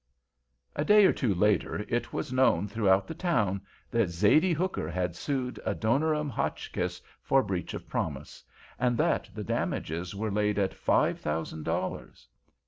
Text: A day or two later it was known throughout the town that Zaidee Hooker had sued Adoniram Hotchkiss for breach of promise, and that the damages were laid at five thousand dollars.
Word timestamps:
A 0.75 0.83
day 0.83 1.05
or 1.05 1.13
two 1.13 1.35
later 1.35 1.85
it 1.87 2.11
was 2.11 2.33
known 2.33 2.67
throughout 2.67 3.05
the 3.05 3.13
town 3.13 3.61
that 3.91 4.09
Zaidee 4.09 4.53
Hooker 4.55 4.89
had 4.89 5.15
sued 5.15 5.59
Adoniram 5.63 6.27
Hotchkiss 6.27 7.03
for 7.21 7.43
breach 7.43 7.75
of 7.75 7.87
promise, 7.87 8.43
and 8.79 8.97
that 8.97 9.29
the 9.35 9.43
damages 9.43 10.15
were 10.15 10.31
laid 10.31 10.57
at 10.57 10.73
five 10.73 11.19
thousand 11.19 11.65
dollars. 11.65 12.27